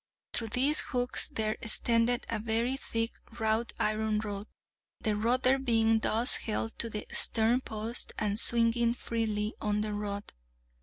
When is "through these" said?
0.33-0.79